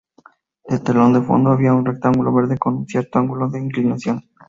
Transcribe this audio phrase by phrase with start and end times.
[0.67, 4.19] De telón de fondo, había un rectángulo verde con un cierto ángulo de inclinación.